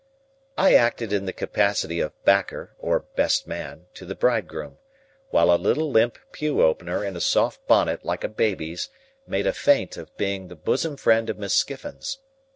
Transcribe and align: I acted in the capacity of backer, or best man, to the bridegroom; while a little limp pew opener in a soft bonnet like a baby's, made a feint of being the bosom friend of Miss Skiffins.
I 0.57 0.73
acted 0.73 1.13
in 1.13 1.27
the 1.27 1.31
capacity 1.31 1.99
of 1.99 2.13
backer, 2.25 2.75
or 2.79 3.01
best 3.15 3.45
man, 3.45 3.85
to 3.93 4.03
the 4.03 4.15
bridegroom; 4.15 4.79
while 5.29 5.53
a 5.53 5.61
little 5.61 5.91
limp 5.91 6.17
pew 6.31 6.63
opener 6.63 7.05
in 7.05 7.15
a 7.15 7.21
soft 7.21 7.67
bonnet 7.67 8.03
like 8.03 8.23
a 8.23 8.27
baby's, 8.27 8.89
made 9.27 9.45
a 9.45 9.53
feint 9.53 9.97
of 9.97 10.17
being 10.17 10.47
the 10.47 10.55
bosom 10.55 10.97
friend 10.97 11.29
of 11.29 11.37
Miss 11.37 11.53
Skiffins. 11.53 12.17